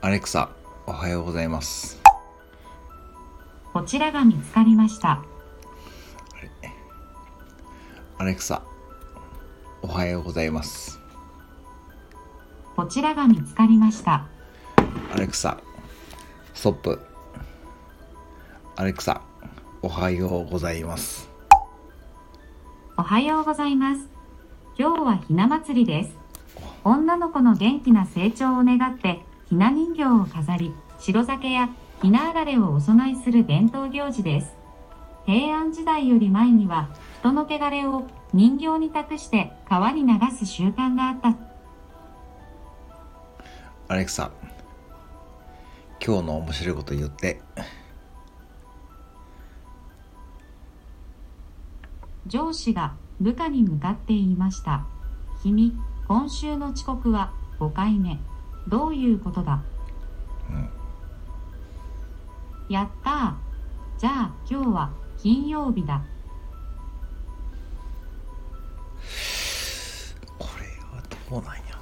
[0.00, 0.50] アレクサ、
[0.86, 2.00] おはようございます。
[3.72, 5.24] こちらが見つかりました。
[8.16, 8.62] アレクサ、
[9.82, 11.00] おはようございます。
[12.76, 14.28] こちらが見つかりました。
[15.12, 15.58] アレクサ、
[16.54, 17.00] ストップ。
[18.76, 19.20] アレクサ、
[19.82, 21.28] おはようございます。
[22.96, 24.08] おはようございます。
[24.78, 26.16] 今日はひな祭りです。
[26.84, 31.70] 女の子の元気な成長を願って、ひな人形を飾り、白酒や
[32.02, 34.52] ひなあられをお供えする伝統行事です。
[35.24, 41.34] 平安時代より前には、人の汚れを人形に託して川に流す習慣があった。
[43.88, 44.30] アレクサ、
[46.04, 47.40] 今日の面白いこと言って。
[52.26, 54.84] 上司が部下に向かって言いました。
[55.42, 55.74] 君、
[56.06, 58.20] 今週の遅刻は5回目。
[58.68, 59.62] どういうことだ、
[62.68, 63.34] やったー。
[63.98, 66.02] じゃあ今日は金曜日だ。
[70.38, 71.77] これはどうなんや。